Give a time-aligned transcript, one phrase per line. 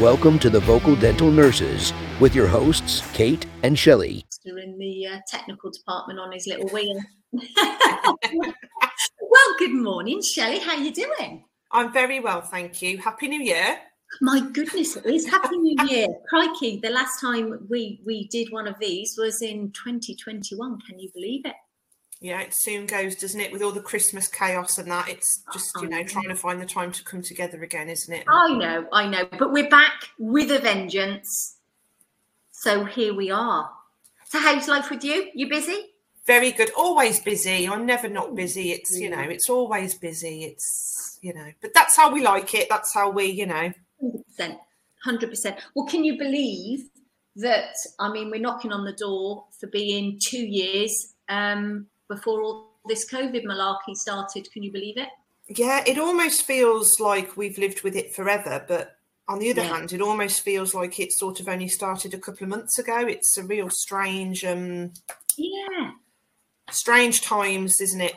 [0.00, 4.26] Welcome to the Vocal Dental Nurses with your hosts, Kate and Shelley.
[4.44, 7.00] in the uh, technical department on his little wheel.
[7.32, 8.14] well,
[9.58, 10.58] good morning, Shelley.
[10.58, 11.46] How are you doing?
[11.72, 12.98] I'm very well, thank you.
[12.98, 13.78] Happy New Year.
[14.20, 16.08] My goodness, it is Happy New Year.
[16.28, 20.78] Crikey, the last time we we did one of these was in 2021.
[20.82, 21.54] Can you believe it?
[22.20, 23.52] Yeah, it soon goes, doesn't it?
[23.52, 26.66] With all the Christmas chaos and that, it's just, you know, trying to find the
[26.66, 28.24] time to come together again, isn't it?
[28.26, 29.26] I know, I know.
[29.38, 31.56] But we're back with a vengeance.
[32.52, 33.70] So here we are.
[34.24, 35.28] So how's life with you?
[35.34, 35.90] You busy?
[36.26, 36.70] Very good.
[36.76, 37.68] Always busy.
[37.68, 38.72] I'm never not busy.
[38.72, 40.44] It's, you know, it's always busy.
[40.44, 42.68] It's, you know, but that's how we like it.
[42.68, 43.72] That's how we, you know.
[44.02, 44.58] 100%.
[45.06, 45.58] 100%.
[45.74, 46.88] Well, can you believe
[47.36, 47.74] that?
[48.00, 53.10] I mean, we're knocking on the door for being two years um, before all this
[53.10, 54.50] COVID malarkey started.
[54.52, 55.08] Can you believe it?
[55.48, 58.96] Yeah, it almost feels like we've lived with it forever, but
[59.28, 59.76] on the other Yeah.
[59.76, 62.98] hand, it almost feels like it sort of only started a couple of months ago.
[62.98, 64.92] It's a real strange, um,
[65.36, 65.92] Yeah.
[66.70, 68.14] strange times, isn't it?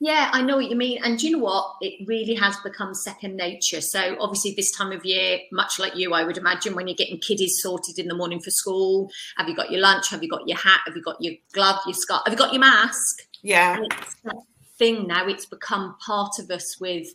[0.00, 1.02] Yeah, I know what you mean.
[1.02, 1.74] And do you know what?
[1.80, 3.80] It really has become second nature.
[3.80, 7.18] So obviously this time of year, much like you, I would imagine when you're getting
[7.18, 10.10] kiddies sorted in the morning for school, have you got your lunch?
[10.10, 10.82] Have you got your hat?
[10.86, 12.22] Have you got your glove, your scarf?
[12.26, 13.22] Have you got your mask?
[13.42, 14.36] Yeah, it's that
[14.78, 15.26] thing now.
[15.26, 17.08] It's become part of us with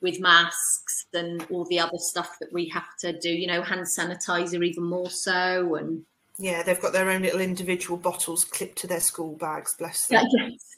[0.00, 3.30] with masks and all the other stuff that we have to do.
[3.30, 5.74] You know, hand sanitizer even more so.
[5.74, 6.04] And
[6.38, 9.74] yeah, they've got their own little individual bottles clipped to their school bags.
[9.76, 10.26] Bless them.
[10.32, 10.69] Yeah, yes,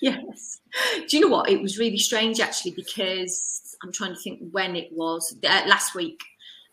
[0.00, 0.60] yes.
[1.08, 1.50] Do you know what?
[1.50, 5.94] It was really strange actually because I'm trying to think when it was uh, last
[5.94, 6.20] week.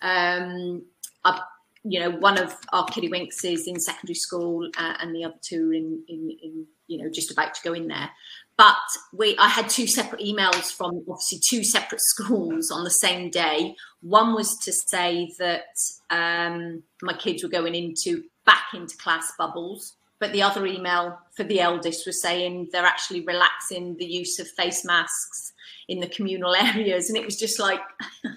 [0.01, 0.83] Um,
[1.23, 1.41] I,
[1.83, 5.37] you know, one of our kiddie winks is in secondary school, uh, and the other
[5.41, 8.09] two are in, in, in, you know, just about to go in there.
[8.57, 8.75] But
[9.13, 13.75] we, I had two separate emails from obviously two separate schools on the same day.
[14.01, 15.77] One was to say that
[16.09, 21.43] um, my kids were going into back into class bubbles, but the other email for
[21.43, 25.53] the eldest was saying they're actually relaxing the use of face masks
[25.87, 27.81] in the communal areas, and it was just like,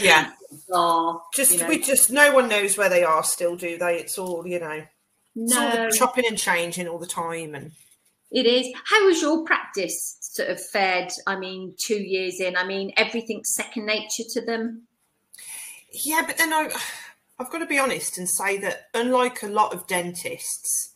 [0.00, 0.32] Yeah,
[0.72, 3.98] oh, just you know, we just no one knows where they are still, do they?
[3.98, 4.82] It's all you know,
[5.34, 7.72] no, chopping and changing all the time, and
[8.30, 8.68] it is.
[8.84, 11.12] How has your practice sort of fared?
[11.26, 14.82] I mean, two years in, I mean, everything's second nature to them.
[15.92, 16.68] yeah, but then I,
[17.38, 20.90] I've got to be honest and say that unlike a lot of dentists,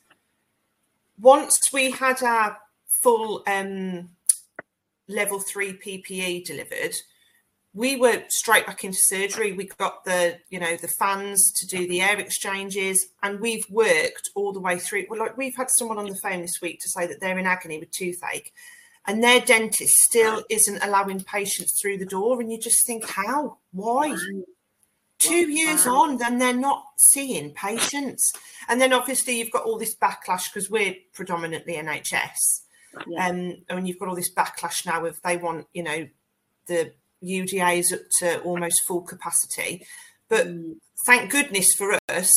[1.21, 2.57] once we had our
[3.03, 4.11] full um,
[5.09, 6.95] level three PPE delivered,
[7.73, 9.53] we were straight back into surgery.
[9.53, 14.31] We got the, you know, the fans to do the air exchanges, and we've worked
[14.35, 15.07] all the way through.
[15.09, 17.47] Well, like we've had someone on the phone this week to say that they're in
[17.47, 18.53] agony with toothache,
[19.07, 22.41] and their dentist still isn't allowing patients through the door.
[22.41, 23.59] And you just think, how?
[23.73, 24.17] Why?
[25.21, 28.33] Two years on, then they're not seeing patients.
[28.69, 32.63] And then obviously you've got all this backlash because we're predominantly NHS.
[33.07, 33.29] Yeah.
[33.29, 36.09] Um, and you've got all this backlash now if they want, you know,
[36.67, 36.93] the
[37.23, 39.87] uda is up to almost full capacity.
[40.29, 40.77] But Mm.
[41.07, 42.33] thank goodness for us,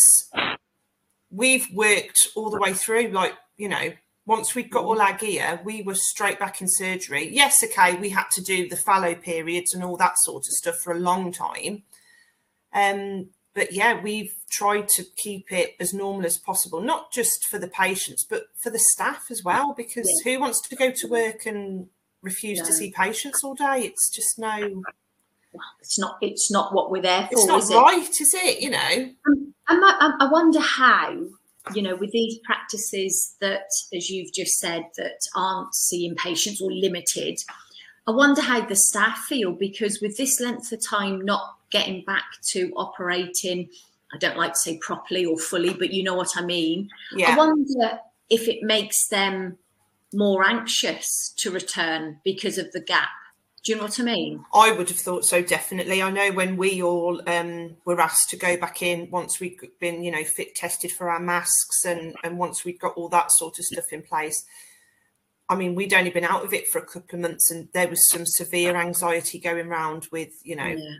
[1.31, 3.07] we've worked all the way through.
[3.09, 3.93] Like, you know,
[4.25, 7.29] once we got all our gear, we were straight back in surgery.
[7.33, 10.75] Yes, okay, we had to do the fallow periods and all that sort of stuff
[10.83, 11.83] for a long time.
[12.73, 17.59] Um, but yeah, we've tried to keep it as normal as possible, not just for
[17.59, 19.73] the patients, but for the staff as well.
[19.73, 21.87] Because who wants to go to work and
[22.21, 23.81] refuse to see patients all day?
[23.81, 24.83] It's just no,
[25.81, 26.17] It's not.
[26.21, 27.75] It's not what we're there for, it's not is it?
[27.75, 28.61] right, is it?
[28.61, 29.13] You know,
[29.67, 31.11] I, might, I I wonder how,
[31.75, 36.71] you know, with these practices that, as you've just said, that aren't seeing patients or
[36.71, 37.37] limited,
[38.07, 42.23] I wonder how the staff feel because with this length of time not getting back
[42.51, 43.67] to operating,
[44.13, 46.89] I don't like to say properly or fully, but you know what I mean.
[47.33, 47.99] I wonder
[48.29, 49.57] if it makes them
[50.13, 53.09] more anxious to return because of the gap.
[53.63, 54.45] Do you know what I mean?
[54.53, 56.01] I would have thought so, definitely.
[56.03, 60.03] I know when we all um, were asked to go back in once we'd been,
[60.03, 63.57] you know, fit tested for our masks and, and once we'd got all that sort
[63.57, 64.43] of stuff in place.
[65.49, 67.87] I mean, we'd only been out of it for a couple of months and there
[67.87, 70.95] was some severe anxiety going around with, you know, Yeah.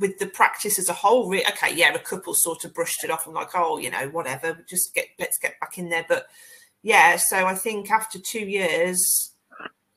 [0.00, 1.28] With the practice as a whole.
[1.28, 4.08] Re- okay, yeah, a couple sort of brushed it off and like, oh, you know,
[4.08, 6.04] whatever, just get, let's get back in there.
[6.08, 6.26] But
[6.82, 9.32] yeah, so I think after two years,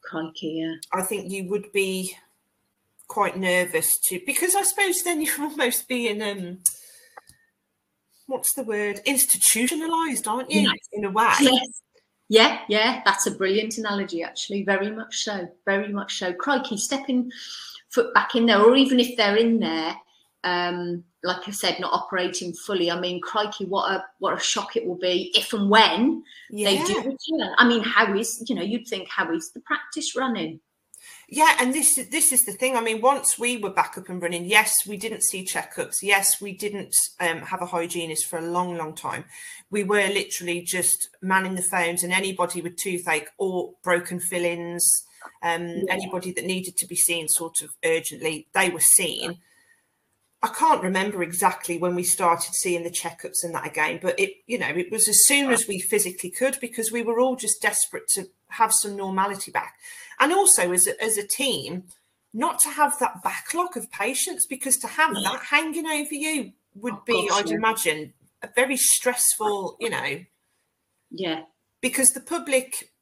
[0.04, 0.76] Crikey, yeah.
[0.92, 2.16] I think you would be
[3.08, 6.60] quite nervous to because I suppose then you're almost being um
[8.28, 10.62] what's the word institutionalized, aren't you?
[10.62, 10.78] Yes.
[10.92, 11.34] In a way.
[11.40, 11.82] Yes.
[12.30, 14.64] Yeah, yeah, that's a brilliant analogy, actually.
[14.64, 15.48] Very much so.
[15.66, 16.34] Very much so.
[16.34, 17.32] Crikey, stepping
[17.94, 19.96] foot back in there, or even if they're in there,
[20.44, 22.92] um, like I said, not operating fully.
[22.92, 26.70] I mean, crikey, what a what a shock it will be if and when yeah.
[26.70, 27.56] they do return.
[27.58, 30.60] I mean, how is you know you'd think how is the practice running?
[31.30, 32.76] Yeah, and this this is the thing.
[32.76, 36.04] I mean, once we were back up and running, yes, we didn't see checkups.
[36.04, 39.26] Yes, we didn't um, have a hygienist for a long, long time.
[39.72, 45.06] We were literally just manning the phones, and anybody with toothache or broken fillings,
[45.42, 49.40] um, anybody that needed to be seen sort of urgently, they were seen.
[50.42, 54.34] I can't remember exactly when we started seeing the checkups and that again, but it,
[54.46, 57.62] you know, it was as soon as we physically could because we were all just
[57.62, 59.76] desperate to have some normality back.
[60.20, 61.84] And also as a, as a team,
[62.34, 67.06] not to have that backlog of patients because to have that hanging over you would
[67.06, 70.20] be, I'd imagine, a very stressful, you know.
[71.10, 71.44] Yeah.
[71.82, 72.93] Because the public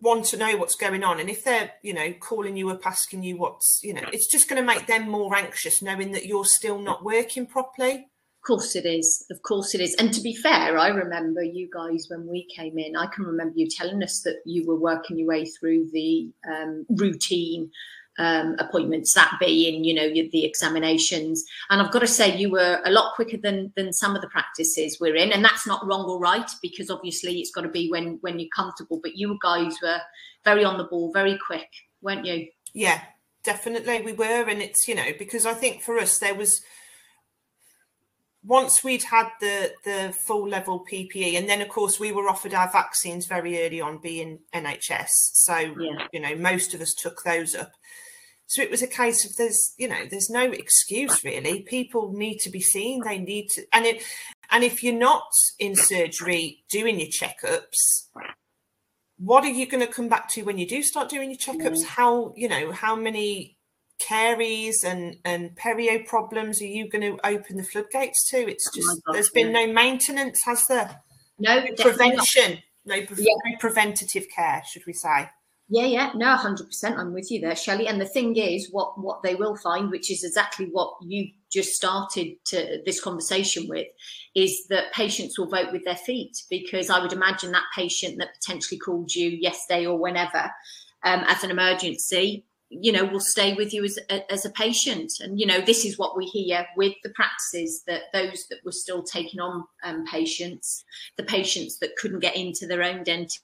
[0.00, 1.20] want to know what's going on.
[1.20, 4.48] And if they're you know calling you up asking you what's you know it's just
[4.48, 8.08] going to make them more anxious knowing that you're still not working properly.
[8.42, 9.24] Of course it is.
[9.30, 9.94] Of course it is.
[9.98, 13.54] And to be fair i remember you guys when we came in i can remember
[13.56, 17.70] you telling us that you were working your way through the um, routine
[18.18, 21.44] um, appointments, that being, you know, the examinations.
[21.70, 24.28] And I've got to say, you were a lot quicker than than some of the
[24.28, 27.90] practices we're in, and that's not wrong or right because obviously it's got to be
[27.90, 29.00] when when you're comfortable.
[29.02, 30.00] But you guys were
[30.44, 31.68] very on the ball, very quick,
[32.02, 32.48] weren't you?
[32.72, 33.00] Yeah,
[33.42, 36.62] definitely we were, and it's you know because I think for us there was
[38.44, 42.54] once we'd had the the full level PPE, and then of course we were offered
[42.54, 45.08] our vaccines very early on, being NHS.
[45.32, 46.06] So yeah.
[46.12, 47.72] you know most of us took those up.
[48.54, 51.62] So it was a case of there's, you know, there's no excuse really.
[51.62, 53.02] People need to be seen.
[53.04, 54.00] They need to, and it,
[54.48, 55.26] and if you're not
[55.58, 58.10] in surgery doing your checkups,
[59.18, 61.80] what are you going to come back to when you do start doing your checkups?
[61.80, 61.84] Mm.
[61.84, 63.56] How, you know, how many
[63.98, 68.36] caries and and perio problems are you going to open the floodgates to?
[68.36, 71.00] It's oh just oh there's been no maintenance, has there?
[71.40, 73.34] No, no prevention, no, pre- yeah.
[73.46, 75.28] no preventative care, should we say?
[75.68, 76.98] Yeah, yeah, no, hundred percent.
[76.98, 77.88] I'm with you there, Shelley.
[77.88, 81.72] And the thing is, what what they will find, which is exactly what you just
[81.72, 83.86] started to this conversation with,
[84.34, 88.34] is that patients will vote with their feet because I would imagine that patient that
[88.34, 90.50] potentially called you yesterday or whenever
[91.02, 95.12] um, as an emergency, you know, will stay with you as as a patient.
[95.20, 98.72] And you know, this is what we hear with the practices that those that were
[98.72, 100.84] still taking on um, patients,
[101.16, 103.40] the patients that couldn't get into their own dentist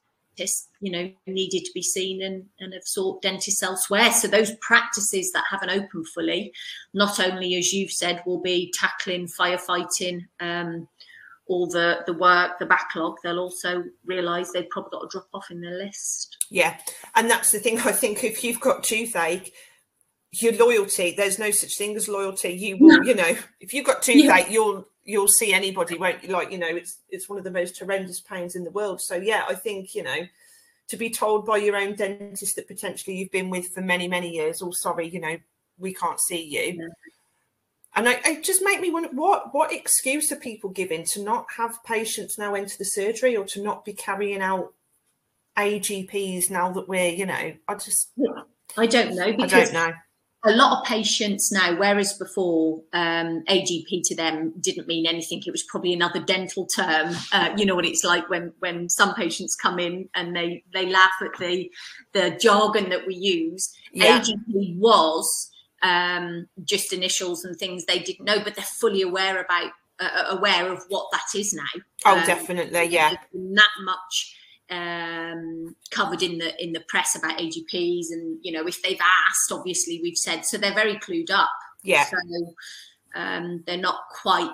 [0.80, 4.10] you know, needed to be seen and, and have sought dentists elsewhere.
[4.12, 6.52] So those practices that haven't opened fully,
[6.94, 10.88] not only as you've said, will be tackling firefighting, um,
[11.46, 15.50] all the the work, the backlog, they'll also realise they've probably got to drop off
[15.50, 16.46] in their list.
[16.48, 16.76] Yeah,
[17.16, 17.80] and that's the thing.
[17.80, 19.52] I think if you've got toothache,
[20.30, 22.50] your loyalty, there's no such thing as loyalty.
[22.50, 23.02] You will, no.
[23.02, 24.52] you know, if you've got toothache, yeah.
[24.52, 28.20] you'll you'll see anybody won't like you know it's it's one of the most horrendous
[28.20, 29.00] pains in the world.
[29.00, 30.20] So yeah i think you know
[30.88, 34.30] to be told by your own dentist that potentially you've been with for many many
[34.30, 35.36] years oh sorry you know
[35.78, 36.78] we can't see you.
[36.78, 36.88] Yeah.
[37.96, 41.46] and I, it just make me wonder what what excuse are people giving to not
[41.56, 44.74] have patients now enter the surgery or to not be carrying out
[45.56, 48.12] agps now that we're you know i just
[48.76, 49.92] i don't know because i don't know
[50.42, 55.50] a lot of patients now, whereas before um, AGP to them didn't mean anything, it
[55.50, 57.14] was probably another dental term.
[57.32, 60.86] Uh, you know what it's like when when some patients come in and they they
[60.86, 61.70] laugh at the
[62.12, 63.74] the jargon that we use.
[63.92, 64.20] Yeah.
[64.20, 65.50] AGP was
[65.82, 70.72] um, just initials and things they didn't know, but they're fully aware about uh, aware
[70.72, 71.82] of what that is now.
[72.06, 73.14] Oh, um, definitely, yeah.
[73.34, 74.36] That much
[74.70, 79.52] um, covered in the in the press about AGPs, and you know if they've asked,
[79.52, 81.50] obviously we've said so they're very clued up.
[81.82, 82.04] Yeah.
[82.04, 82.16] So
[83.14, 84.48] um, they're not quite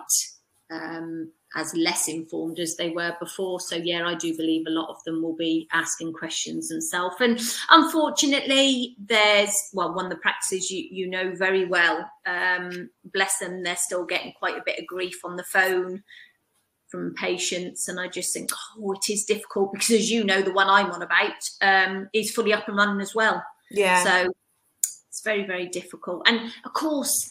[0.70, 3.60] um, as less informed as they were before.
[3.60, 7.16] So yeah, I do believe a lot of them will be asking questions themselves.
[7.20, 12.10] And unfortunately, there's well one of the practices you you know very well.
[12.24, 16.02] Um, bless them, they're still getting quite a bit of grief on the phone
[16.88, 20.52] from patients and i just think oh it is difficult because as you know the
[20.52, 23.42] one i'm on about um, is fully up and running as well.
[23.70, 24.02] Yeah.
[24.02, 24.32] So
[25.08, 26.26] it's very very difficult.
[26.26, 27.30] And of course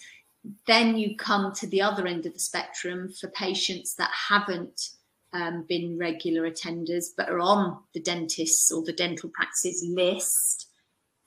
[0.67, 4.89] then you come to the other end of the spectrum for patients that haven't
[5.33, 10.67] um, been regular attenders but are on the dentist's or the dental practices list.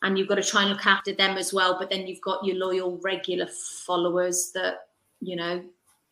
[0.03, 2.45] And you've got to try and look after them as well but then you've got
[2.45, 3.49] your loyal regular
[3.87, 4.77] followers that
[5.21, 5.65] you know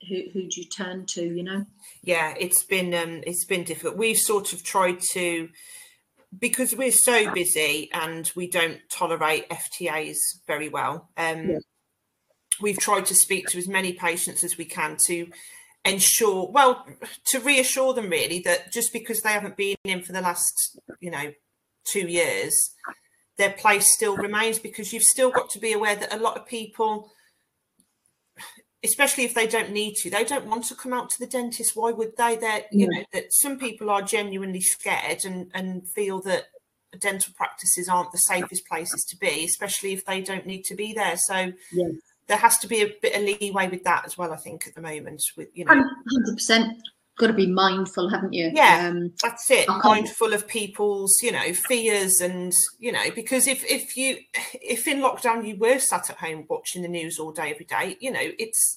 [0.08, 1.64] who who do you turn to you know
[2.02, 5.48] yeah it's been um it's been difficult we've sort of tried to
[6.38, 11.58] because we're so busy and we don't tolerate ftas very well um yeah.
[12.60, 15.28] we've tried to speak to as many patients as we can to
[15.86, 16.84] ensure, well,
[17.26, 21.10] to reassure them really that just because they haven't been in for the last, you
[21.10, 21.32] know,
[21.84, 22.74] two years,
[23.38, 26.46] their place still remains because you've still got to be aware that a lot of
[26.46, 27.10] people
[28.84, 30.10] especially if they don't need to.
[30.10, 31.76] They don't want to come out to the dentist.
[31.76, 32.36] Why would they?
[32.36, 36.46] They're you know that some people are genuinely scared and and feel that
[36.98, 40.92] dental practices aren't the safest places to be especially if they don't need to be
[40.92, 41.16] there.
[41.16, 41.90] So yes.
[42.26, 44.74] there has to be a bit of leeway with that as well i think at
[44.74, 45.74] the moment with you know.
[45.74, 46.70] 100%
[47.16, 48.50] got to be mindful, haven't you?
[48.54, 49.68] Yeah, um, that's it.
[49.68, 54.18] Mindful of people's, you know, fears and you know, because if if you
[54.54, 57.96] if in lockdown you were sat at home watching the news all day every day,
[58.00, 58.76] you know, it's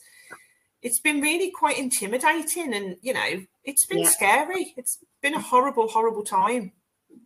[0.82, 4.10] it's been really quite intimidating, and you know, it's been yeah.
[4.10, 4.74] scary.
[4.78, 6.72] It's been a horrible, horrible time.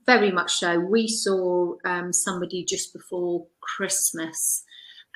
[0.05, 0.79] Very much so.
[0.79, 4.63] We saw um, somebody just before Christmas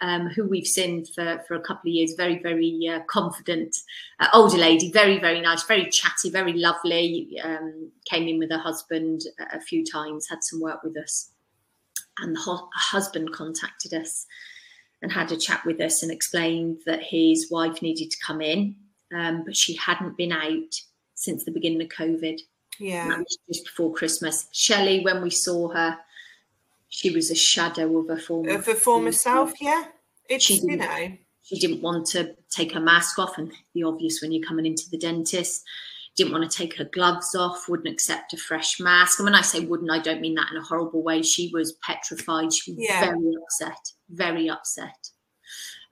[0.02, 3.76] um, who we've seen for, for a couple of years, very, very uh, confident,
[4.20, 7.40] uh, older lady, very, very nice, very chatty, very lovely.
[7.44, 9.22] Um, came in with her husband
[9.54, 11.32] a few times, had some work with us.
[12.20, 14.26] And the ho- husband contacted us
[15.02, 18.76] and had a chat with us and explained that his wife needed to come in,
[19.16, 20.76] um, but she hadn't been out
[21.16, 22.40] since the beginning of COVID.
[22.80, 23.24] Yeah.
[23.50, 24.48] just before Christmas.
[24.52, 25.98] Shelley, when we saw her,
[26.98, 29.54] she was a shadow of her former of her former self.
[29.62, 29.84] Yeah,
[30.28, 31.12] it's she you know
[31.44, 34.90] she didn't want to take her mask off, and the obvious when you're coming into
[34.90, 35.64] the dentist.
[36.16, 39.20] Didn't want to take her gloves off, wouldn't accept a fresh mask.
[39.20, 41.22] And when I say wouldn't, I don't mean that in a horrible way.
[41.22, 42.52] She was petrified.
[42.52, 43.02] She was yeah.
[43.02, 45.12] very upset, very upset.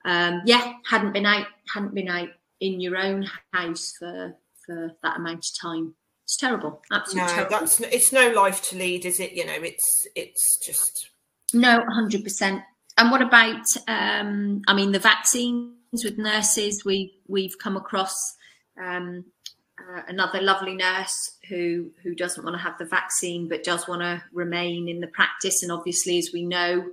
[0.04, 4.36] Um, yeah, hadn't been out, hadn't been out in your own house for
[4.66, 5.94] for that amount of time
[6.26, 6.82] it's terrible.
[6.90, 7.50] Absolutely no, terrible.
[7.60, 9.34] that's it's no life to lead, is it?
[9.34, 11.10] You know, it's it's just
[11.54, 12.62] no, hundred percent.
[12.98, 13.64] And what about?
[13.86, 16.84] Um, I mean, the vaccines with nurses.
[16.84, 18.34] We we've come across
[18.76, 19.24] um,
[19.78, 24.02] uh, another lovely nurse who who doesn't want to have the vaccine, but does want
[24.02, 25.62] to remain in the practice.
[25.62, 26.90] And obviously, as we know,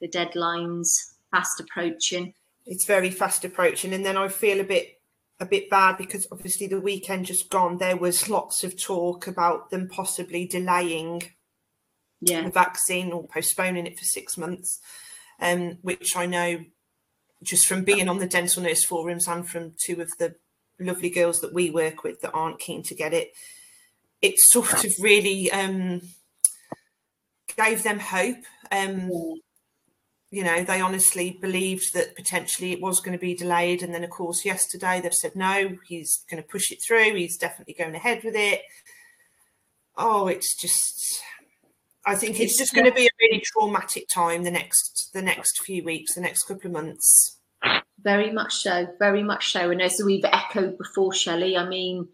[0.00, 2.32] the deadlines fast approaching.
[2.64, 4.97] It's very fast approaching, and then I feel a bit
[5.40, 9.70] a bit bad because obviously the weekend just gone, there was lots of talk about
[9.70, 11.22] them possibly delaying
[12.20, 12.42] yeah.
[12.42, 14.80] the vaccine or postponing it for six months,
[15.40, 16.64] um, which I know
[17.42, 20.34] just from being on the dental nurse forums and from two of the
[20.80, 23.30] lovely girls that we work with that aren't keen to get it,
[24.20, 26.00] it sort of really um,
[27.56, 28.44] gave them hope.
[28.72, 29.10] Um,
[30.30, 33.82] you know, they honestly believed that potentially it was going to be delayed.
[33.82, 37.14] And then, of course, yesterday they've said, no, he's going to push it through.
[37.14, 38.62] He's definitely going ahead with it.
[39.96, 41.22] Oh, it's just,
[42.04, 45.22] I think it's, it's just going to be a really traumatic time the next, the
[45.22, 47.38] next few weeks, the next couple of months.
[48.02, 49.70] Very much so, very much so.
[49.70, 52.06] And as we've echoed before, Shelley, I mean,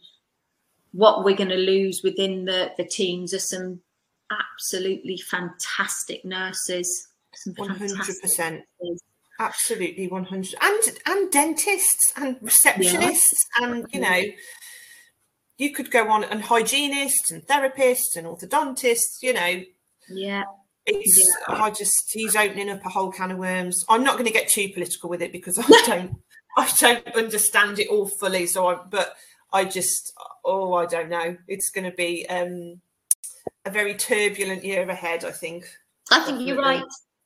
[0.93, 3.81] what we're going to lose within the, the teams are some
[4.31, 7.09] absolutely fantastic nurses
[7.57, 8.63] one hundred percent.
[9.41, 13.21] Absolutely, one hundred, and and dentists and receptionists,
[13.61, 13.67] yeah.
[13.67, 14.23] and you know,
[15.59, 19.23] you could go on and hygienists and therapists and orthodontists.
[19.23, 19.63] You know,
[20.09, 20.45] yeah.
[20.87, 21.55] It's yeah.
[21.55, 23.85] I just he's opening up a whole can of worms.
[23.89, 26.17] I'm not going to get too political with it because I don't
[26.57, 28.47] I don't understand it all fully.
[28.47, 29.15] So I but
[29.53, 30.13] I just
[30.45, 31.37] oh I don't know.
[31.49, 32.81] It's going to be um,
[33.65, 35.25] a very turbulent year ahead.
[35.25, 35.65] I think.
[36.11, 36.47] I think Definitely.
[36.47, 36.85] you're right.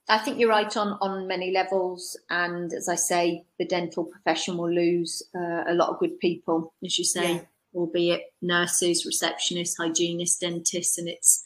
[0.09, 4.57] I think you're right on on many levels, and as I say, the dental profession
[4.57, 7.41] will lose uh, a lot of good people, as you say, yeah.
[7.75, 11.43] albeit nurses, receptionists, hygienists, dentists, and it's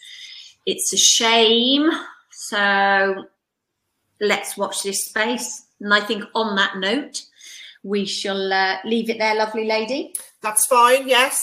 [0.65, 1.91] it's a shame.
[2.31, 3.25] So
[4.21, 5.67] let's watch this space.
[5.81, 7.23] And I think on that note,
[7.83, 10.15] we shall uh, leave it there, lovely lady.
[10.41, 11.09] That's fine.
[11.09, 11.43] Yes.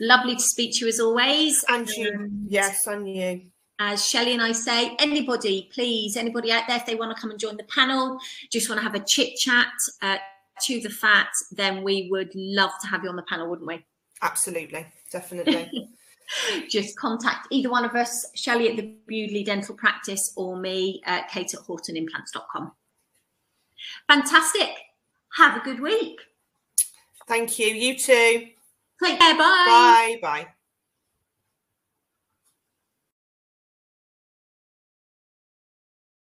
[0.00, 1.64] Lovely to speak to you as always.
[1.68, 2.30] And you.
[2.46, 3.42] Yes, and you
[3.92, 7.30] as Shelley and I say, anybody, please, anybody out there, if they want to come
[7.30, 8.18] and join the panel,
[8.50, 10.16] just want to have a chit chat uh,
[10.62, 13.84] to the fat, then we would love to have you on the panel, wouldn't we?
[14.22, 15.90] Absolutely, definitely.
[16.70, 21.28] just contact either one of us, Shelley at the Bewdley Dental Practice or me, at
[21.28, 22.72] Kate at HortonImplants.com.
[24.08, 24.70] Fantastic.
[25.36, 26.20] Have a good week.
[27.28, 27.66] Thank you.
[27.66, 28.48] You too.
[29.02, 29.36] Take care.
[29.36, 29.36] Bye.
[29.38, 30.18] Bye.
[30.22, 30.46] Bye.